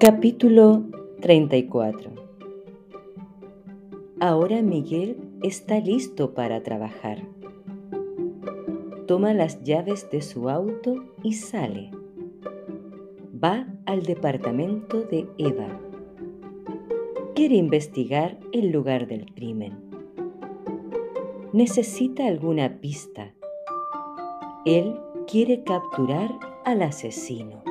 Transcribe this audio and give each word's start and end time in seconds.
Capítulo 0.00 0.82
34 1.20 2.10
Ahora 4.18 4.60
Miguel 4.60 5.16
está 5.44 5.78
listo 5.78 6.34
para 6.34 6.64
trabajar. 6.64 7.22
Toma 9.06 9.32
las 9.34 9.62
llaves 9.62 10.10
de 10.10 10.20
su 10.20 10.50
auto 10.50 10.96
y 11.22 11.34
sale. 11.34 11.92
Va 13.42 13.68
al 13.86 14.02
departamento 14.02 15.02
de 15.02 15.28
Eva. 15.38 15.80
Quiere 17.36 17.54
investigar 17.54 18.40
el 18.52 18.72
lugar 18.72 19.06
del 19.06 19.32
crimen. 19.32 19.74
Necesita 21.52 22.26
alguna 22.26 22.80
pista. 22.80 23.32
Él 24.66 24.96
quiere 25.28 25.62
capturar 25.62 26.36
al 26.64 26.82
asesino. 26.82 27.62